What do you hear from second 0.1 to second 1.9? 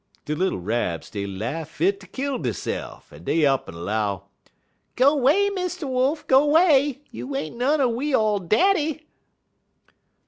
_'"De little Rabs dey laugh